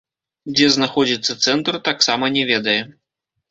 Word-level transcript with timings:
Дзе 0.55 0.67
знаходзіцца 0.75 1.37
цэнтр, 1.45 1.79
таксама 1.91 2.33
не 2.41 2.49
ведае. 2.55 2.79